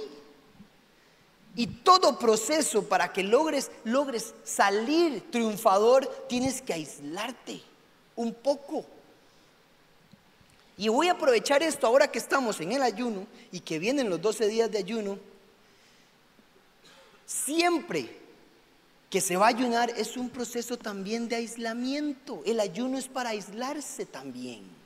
[1.57, 7.59] y todo proceso para que logres, logres salir triunfador, tienes que aislarte
[8.15, 8.85] un poco.
[10.77, 14.21] Y voy a aprovechar esto ahora que estamos en el ayuno y que vienen los
[14.21, 15.17] 12 días de ayuno.
[17.25, 18.15] Siempre
[19.09, 22.43] que se va a ayunar es un proceso también de aislamiento.
[22.45, 24.76] El ayuno es para aislarse también.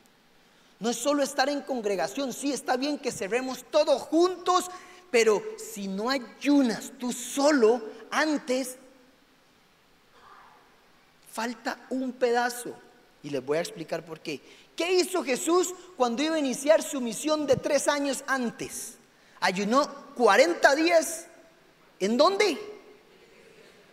[0.81, 4.69] No es solo estar en congregación, sí está bien que cerremos todos juntos
[5.11, 8.77] pero si no ayunas tú solo, antes
[11.31, 12.73] falta un pedazo.
[13.21, 14.41] Y les voy a explicar por qué.
[14.75, 18.95] ¿Qué hizo Jesús cuando iba a iniciar su misión de tres años antes?
[19.41, 21.27] Ayunó 40 días.
[21.99, 22.57] ¿En dónde?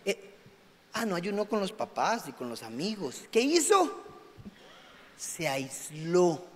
[0.05, 0.33] Eh,
[0.93, 3.23] ah, no ayunó con los papás y con los amigos.
[3.29, 4.03] ¿Qué hizo?
[5.17, 6.48] Se aisló.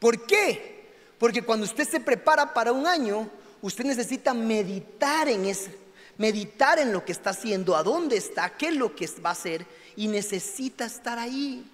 [0.00, 0.80] ¿Por qué?
[1.18, 3.30] Porque cuando usted se prepara para un año,
[3.62, 5.70] usted necesita meditar en eso,
[6.16, 9.34] meditar en lo que está haciendo, a dónde está, qué es lo que va a
[9.34, 11.70] hacer y necesita estar ahí.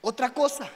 [0.00, 0.68] Otra cosa,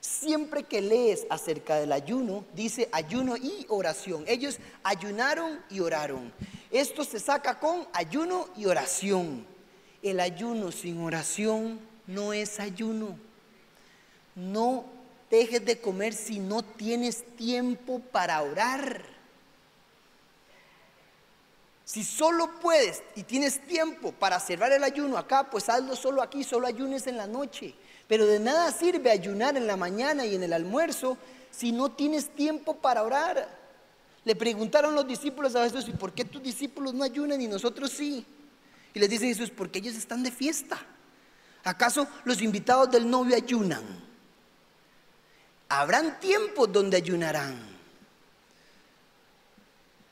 [0.00, 4.24] siempre que lees acerca del ayuno, dice ayuno y oración.
[4.26, 6.32] Ellos ayunaron y oraron.
[6.70, 9.46] Esto se saca con ayuno y oración.
[10.02, 13.18] El ayuno sin oración no es ayuno.
[14.36, 14.84] No
[15.30, 19.02] dejes de comer si no tienes tiempo para orar.
[21.84, 26.44] Si solo puedes y tienes tiempo para cerrar el ayuno acá, pues hazlo solo aquí,
[26.44, 27.74] solo ayunes en la noche.
[28.08, 31.16] Pero de nada sirve ayunar en la mañana y en el almuerzo
[31.50, 33.48] si no tienes tiempo para orar.
[34.24, 37.92] Le preguntaron los discípulos a Jesús, ¿y por qué tus discípulos no ayunan y nosotros
[37.92, 38.26] sí?
[38.92, 40.78] Y les dice Jesús, porque ellos están de fiesta.
[41.62, 44.05] ¿Acaso los invitados del novio ayunan?
[45.68, 47.76] Habrán tiempos donde ayunarán.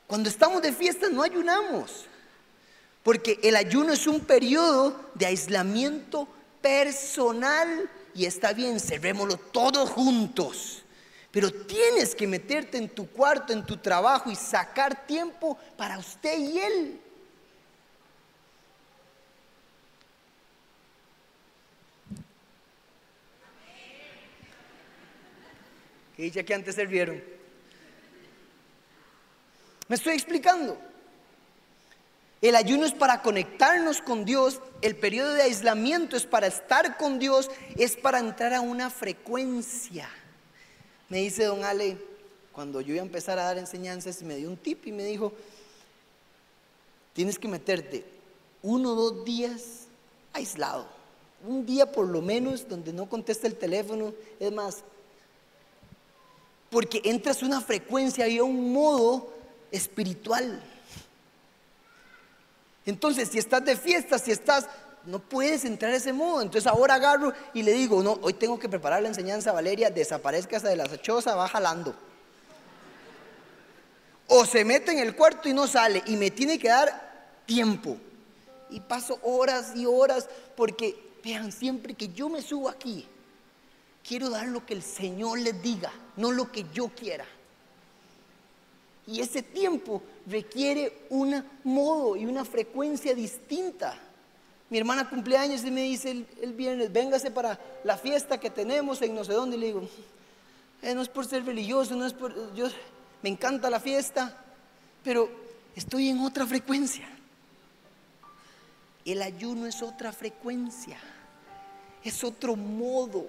[0.07, 2.07] Cuando estamos de fiesta no ayunamos,
[3.03, 6.29] porque el ayuno es un periodo de aislamiento
[6.61, 10.83] personal y está bien, cerrémoslo todos juntos.
[11.31, 16.39] Pero tienes que meterte en tu cuarto, en tu trabajo y sacar tiempo para usted
[16.39, 17.01] y él.
[26.17, 27.23] Que dice que antes sirvieron.
[29.89, 30.79] Me estoy explicando.
[32.41, 37.19] El ayuno es para conectarnos con Dios, el periodo de aislamiento es para estar con
[37.19, 40.11] Dios, es para entrar a una frecuencia.
[41.09, 41.97] Me dice don Ale,
[42.53, 45.33] cuando yo iba a empezar a dar enseñanzas, me dio un tip y me dijo,
[47.15, 48.05] tienes que meterte
[48.61, 49.87] uno o dos días
[50.35, 50.87] aislado,
[51.47, 54.85] un día por lo menos donde no contesta el teléfono, es más,
[56.75, 59.33] porque entras a una frecuencia y a un modo
[59.71, 60.61] espiritual.
[62.85, 64.67] Entonces, si estás de fiesta, si estás,
[65.05, 66.43] no puedes entrar a ese modo.
[66.43, 70.59] Entonces ahora agarro y le digo, no, hoy tengo que preparar la enseñanza, Valeria, desaparezca
[70.59, 71.95] de la choza, va jalando.
[74.27, 77.97] O se mete en el cuarto y no sale y me tiene que dar tiempo.
[78.69, 83.07] Y paso horas y horas porque, vean, siempre que yo me subo aquí,
[84.07, 87.25] quiero dar lo que el Señor les diga, no lo que yo quiera.
[89.07, 93.99] Y ese tiempo requiere un modo y una frecuencia distinta.
[94.71, 99.15] Mi hermana cumpleaños y me dice el, viernes, véngase para la fiesta que tenemos en
[99.15, 99.57] no sé dónde.
[99.57, 99.89] Y le digo,
[100.83, 102.69] eh, no es por ser religioso, no es por, yo,
[103.23, 104.43] me encanta la fiesta,
[105.03, 105.31] pero
[105.77, 107.09] estoy en otra frecuencia.
[109.05, 110.99] El ayuno es otra frecuencia,
[112.03, 113.27] es otro modo.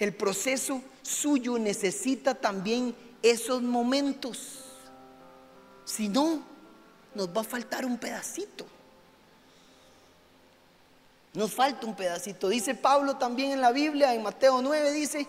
[0.00, 4.64] El proceso suyo necesita también esos momentos.
[5.84, 6.42] Si no,
[7.14, 8.64] nos va a faltar un pedacito.
[11.34, 12.48] Nos falta un pedacito.
[12.48, 15.26] Dice Pablo también en la Biblia, en Mateo 9, dice,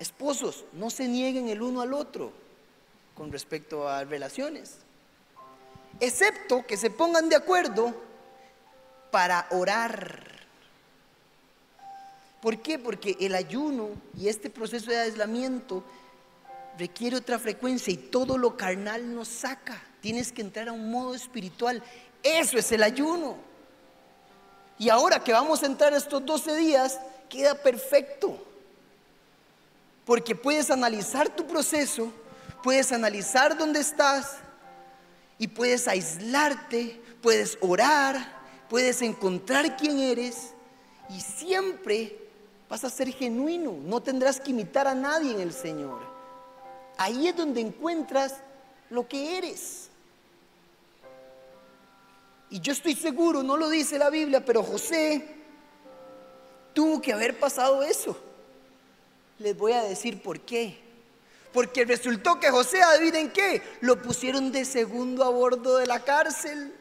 [0.00, 2.32] esposos, no se nieguen el uno al otro
[3.14, 4.78] con respecto a relaciones,
[6.00, 7.94] excepto que se pongan de acuerdo
[9.12, 10.33] para orar.
[12.44, 12.78] ¿Por qué?
[12.78, 13.88] Porque el ayuno
[14.20, 15.82] y este proceso de aislamiento
[16.78, 19.82] requiere otra frecuencia y todo lo carnal nos saca.
[20.02, 21.82] Tienes que entrar a un modo espiritual.
[22.22, 23.38] Eso es el ayuno.
[24.78, 28.36] Y ahora que vamos a entrar estos 12 días, queda perfecto.
[30.04, 32.12] Porque puedes analizar tu proceso,
[32.62, 34.36] puedes analizar dónde estás
[35.38, 38.18] y puedes aislarte, puedes orar,
[38.68, 40.50] puedes encontrar quién eres
[41.08, 42.20] y siempre
[42.68, 43.76] vas a ser genuino.
[43.84, 46.00] No tendrás que imitar a nadie en el Señor.
[46.96, 48.36] Ahí es donde encuentras
[48.90, 49.88] lo que eres.
[52.50, 55.26] Y yo estoy seguro, no lo dice la Biblia, pero José
[56.72, 58.16] tuvo que haber pasado eso.
[59.38, 60.78] Les voy a decir por qué.
[61.52, 66.74] Porque resultó que José, adivinen qué, lo pusieron de segundo a bordo de la cárcel.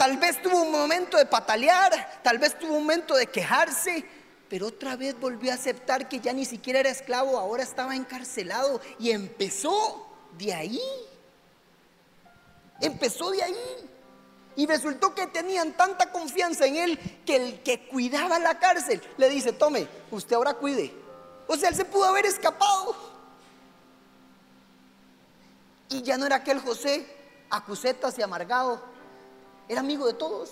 [0.00, 4.02] Tal vez tuvo un momento de patalear, tal vez tuvo un momento de quejarse,
[4.48, 8.80] pero otra vez volvió a aceptar que ya ni siquiera era esclavo, ahora estaba encarcelado
[8.98, 10.80] y empezó de ahí.
[12.80, 13.90] Empezó de ahí.
[14.56, 19.28] Y resultó que tenían tanta confianza en él que el que cuidaba la cárcel le
[19.28, 20.94] dice, tome, usted ahora cuide.
[21.46, 22.96] O sea, él se pudo haber escapado.
[25.90, 27.06] Y ya no era aquel José
[27.50, 28.82] acusetas y amargado,
[29.70, 30.50] era amigo de todos.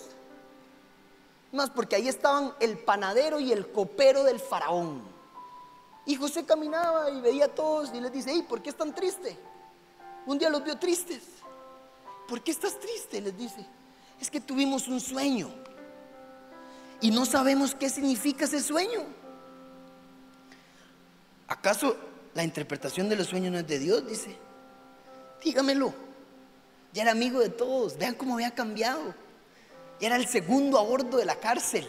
[1.51, 5.03] Más porque ahí estaban el panadero y el copero del faraón.
[6.07, 9.35] Y José caminaba y veía a todos y les dice, hey, ¿por qué están tristes?
[10.25, 11.23] Un día los vio tristes.
[12.29, 13.21] ¿Por qué estás triste?
[13.21, 13.67] Les dice.
[14.21, 15.51] Es que tuvimos un sueño
[17.01, 19.05] y no sabemos qué significa ese sueño.
[21.49, 21.97] ¿Acaso
[22.35, 24.07] la interpretación de los sueños no es de Dios?
[24.07, 24.37] Dice.
[25.43, 26.08] Dígamelo.
[26.93, 27.97] Ya era amigo de todos.
[27.99, 29.15] Vean cómo había cambiado
[30.01, 31.87] era el segundo a bordo de la cárcel.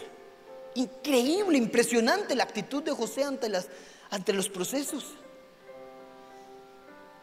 [0.76, 3.68] Increíble, impresionante la actitud de José ante, las,
[4.10, 5.06] ante los procesos.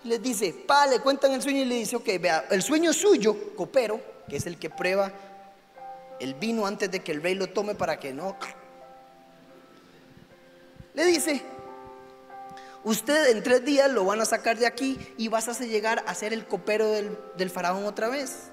[0.04, 3.54] Les dice, pa, le cuentan el sueño y le dice, ok, vea, el sueño suyo,
[3.56, 5.12] copero, que es el que prueba
[6.20, 8.36] el vino antes de que el rey lo tome para que no.
[10.94, 11.42] Le dice,
[12.86, 16.14] usted en tres días lo van a sacar de aquí y vas a llegar a
[16.14, 18.44] ser el copero del, faraón otra vez.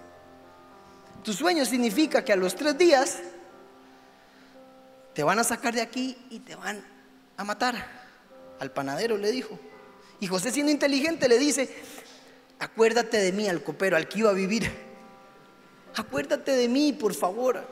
[1.24, 3.20] Tu sueño significa que a los tres días
[5.14, 6.84] te van a sacar de aquí y te van
[7.38, 7.76] a matar.
[8.60, 9.60] Al panadero le dijo.
[10.20, 11.70] Y José siendo inteligente le dice,
[12.58, 14.72] acuérdate de mí, al copero, al que iba a vivir.
[15.96, 17.68] Acuérdate de mí, por favor.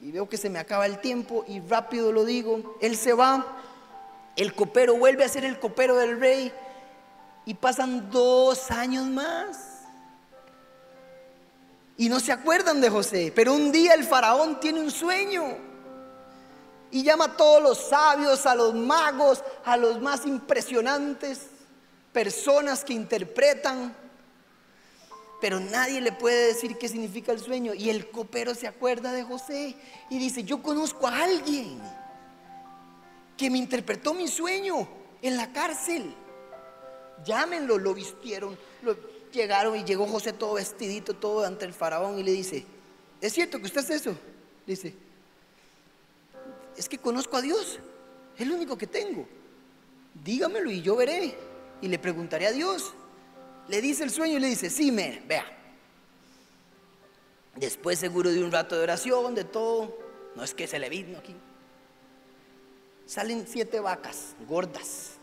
[0.00, 2.78] Y veo que se me acaba el tiempo y rápido lo digo.
[2.80, 3.60] Él se va,
[4.36, 6.52] el copero vuelve a ser el copero del rey
[7.44, 9.66] y pasan dos años más.
[11.96, 13.32] Y no se acuerdan de José.
[13.34, 15.58] Pero un día el faraón tiene un sueño.
[16.90, 21.48] Y llama a todos los sabios, a los magos, a los más impresionantes,
[22.12, 23.94] personas que interpretan.
[25.40, 27.74] Pero nadie le puede decir qué significa el sueño.
[27.74, 29.76] Y el copero se acuerda de José
[30.08, 31.80] y dice, yo conozco a alguien
[33.40, 34.86] que me interpretó mi sueño
[35.22, 36.14] en la cárcel.
[37.24, 38.94] Llámenlo, lo vistieron, lo,
[39.32, 42.66] llegaron y llegó José todo vestidito, todo ante el faraón y le dice,
[43.18, 44.14] ¿es cierto que usted es eso?
[44.66, 44.92] Dice,
[46.76, 47.80] es que conozco a Dios,
[48.34, 49.26] es el único que tengo.
[50.22, 51.34] Dígamelo y yo veré.
[51.80, 52.92] Y le preguntaré a Dios.
[53.68, 55.46] le dice el sueño y le dice, sí, me, vea.
[57.56, 59.96] Después seguro de un rato de oración, de todo,
[60.36, 61.34] no es que se le vino aquí.
[63.10, 65.14] Salen siete vacas gordas.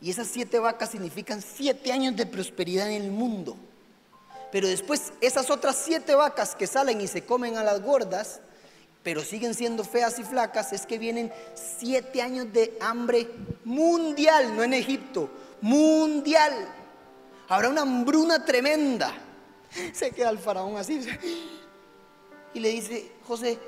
[0.00, 3.58] Y esas siete vacas significan siete años de prosperidad en el mundo.
[4.50, 8.40] Pero después esas otras siete vacas que salen y se comen a las gordas,
[9.02, 13.28] pero siguen siendo feas y flacas, es que vienen siete años de hambre
[13.66, 15.28] mundial, no en Egipto,
[15.60, 16.54] mundial.
[17.48, 19.12] Habrá una hambruna tremenda.
[19.92, 21.06] Se queda el faraón así
[22.54, 23.58] y le dice, José,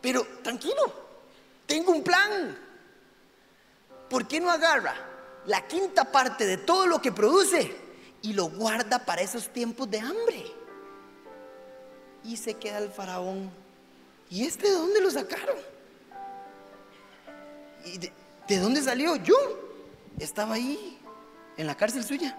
[0.00, 1.09] pero tranquilo,
[1.70, 2.58] tengo un plan.
[4.10, 4.92] ¿Por qué no agarra
[5.46, 7.74] la quinta parte de todo lo que produce
[8.22, 10.44] y lo guarda para esos tiempos de hambre?
[12.24, 13.50] Y se queda el faraón.
[14.28, 15.56] ¿Y este de dónde lo sacaron?
[17.84, 18.12] ¿Y de,
[18.48, 19.14] de dónde salió?
[19.14, 19.36] Yo
[20.18, 21.00] estaba ahí,
[21.56, 22.36] en la cárcel suya.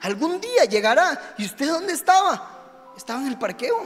[0.00, 1.34] Algún día llegará.
[1.38, 2.92] ¿Y usted dónde estaba?
[2.96, 3.84] Estaba en el parqueo.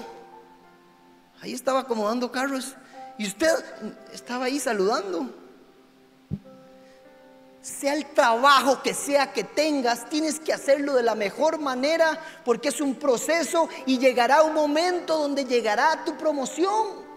[1.42, 2.74] Ahí estaba acomodando carros.
[3.18, 3.52] Y usted
[4.12, 5.28] estaba ahí saludando.
[7.60, 12.68] Sea el trabajo que sea que tengas, tienes que hacerlo de la mejor manera porque
[12.68, 17.08] es un proceso y llegará un momento donde llegará tu promoción.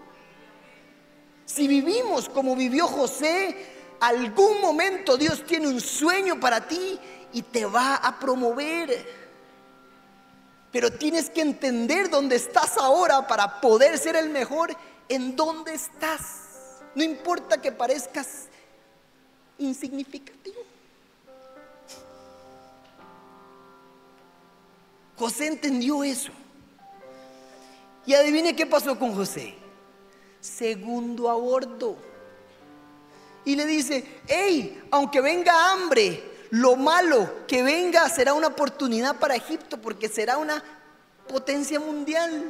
[1.46, 3.56] Si vivimos como vivió José,
[4.00, 6.98] algún momento Dios tiene un sueño para ti
[7.32, 9.22] y te va a promover.
[10.72, 14.74] Pero tienes que entender dónde estás ahora para poder ser el mejor
[15.14, 16.80] en dónde estás.
[16.94, 18.48] No importa que parezcas
[19.58, 20.62] insignificativo.
[25.18, 26.32] José entendió eso.
[28.06, 29.54] Y adivine qué pasó con José.
[30.40, 31.96] Segundo aborto.
[33.44, 39.36] Y le dice, hey, aunque venga hambre, lo malo que venga será una oportunidad para
[39.36, 40.64] Egipto porque será una
[41.28, 42.44] potencia mundial.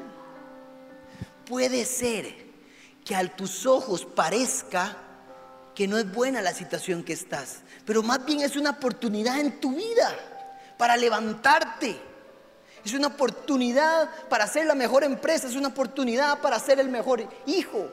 [1.44, 2.51] Puede ser
[3.04, 4.96] que a tus ojos parezca
[5.74, 9.60] que no es buena la situación que estás, pero más bien es una oportunidad en
[9.60, 10.14] tu vida
[10.76, 11.96] para levantarte.
[12.84, 17.26] Es una oportunidad para ser la mejor empresa, es una oportunidad para ser el mejor
[17.46, 17.88] hijo.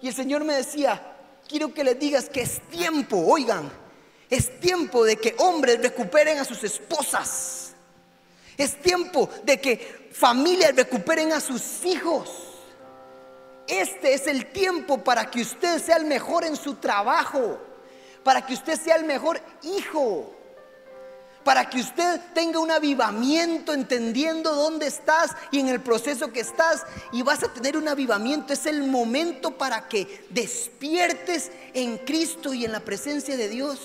[0.00, 1.02] Y el Señor me decía,
[1.48, 3.70] quiero que les digas que es tiempo, oigan,
[4.30, 7.72] es tiempo de que hombres recuperen a sus esposas.
[8.56, 12.53] Es tiempo de que familias recuperen a sus hijos.
[13.66, 17.58] Este es el tiempo para que usted sea el mejor en su trabajo,
[18.22, 20.34] para que usted sea el mejor hijo,
[21.44, 26.84] para que usted tenga un avivamiento entendiendo dónde estás y en el proceso que estás
[27.12, 28.52] y vas a tener un avivamiento.
[28.52, 33.80] Es el momento para que despiertes en Cristo y en la presencia de Dios.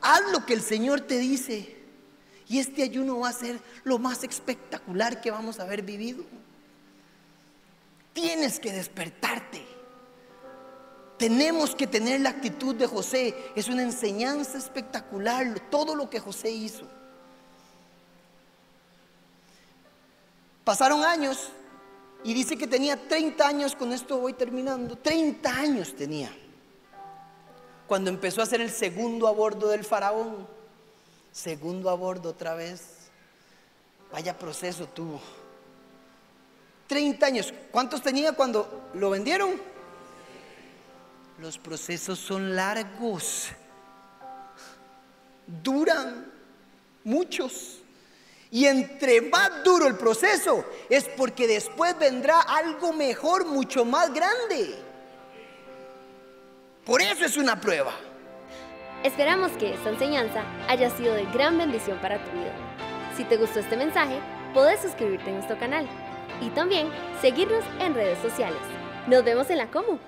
[0.00, 1.74] Haz lo que el Señor te dice.
[2.48, 6.24] Y este ayuno va a ser lo más espectacular que vamos a haber vivido.
[8.16, 9.62] Tienes que despertarte.
[11.18, 13.52] Tenemos que tener la actitud de José.
[13.54, 16.86] Es una enseñanza espectacular todo lo que José hizo.
[20.64, 21.50] Pasaron años
[22.24, 26.34] y dice que tenía 30 años, con esto voy terminando, 30 años tenía.
[27.86, 30.48] Cuando empezó a hacer el segundo abordo del faraón,
[31.32, 33.10] segundo abordo otra vez,
[34.10, 35.20] vaya proceso tuvo.
[36.86, 37.52] 30 años.
[37.70, 39.60] ¿Cuántos tenía cuando lo vendieron?
[41.38, 43.48] Los procesos son largos,
[45.62, 46.32] duran
[47.04, 47.80] muchos.
[48.50, 54.78] Y entre más duro el proceso es porque después vendrá algo mejor, mucho más grande.
[56.86, 57.92] Por eso es una prueba.
[59.02, 62.54] Esperamos que esta enseñanza haya sido de gran bendición para tu vida.
[63.16, 64.20] Si te gustó este mensaje,
[64.54, 65.86] puedes suscribirte a nuestro canal
[66.40, 66.88] y también
[67.20, 68.60] seguirnos en redes sociales.
[69.06, 69.98] Nos vemos en la Comu.